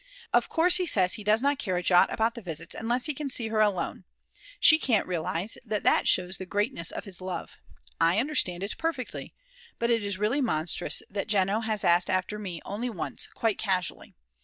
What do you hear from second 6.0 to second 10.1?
shows the greatness of his love. I understand it perfectly. But it